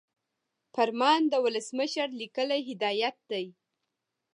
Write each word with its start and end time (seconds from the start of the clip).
فرمان 0.73 1.21
د 1.29 1.33
ولسمشر 1.45 2.07
لیکلی 2.21 2.61
هدایت 2.69 3.17
دی. 3.31 3.45